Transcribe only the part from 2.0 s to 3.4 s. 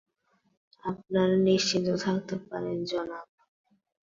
থাকতে পারেন, জনাব!